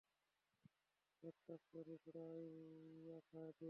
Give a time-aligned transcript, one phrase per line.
[1.23, 3.51] এক কাজ করি, পোড়াইয়া দেই।